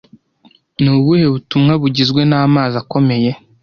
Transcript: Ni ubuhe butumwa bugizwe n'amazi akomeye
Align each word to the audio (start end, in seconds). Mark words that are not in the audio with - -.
Ni 0.81 0.89
ubuhe 0.95 1.25
butumwa 1.33 1.73
bugizwe 1.81 2.21
n'amazi 2.29 2.75
akomeye 2.83 3.31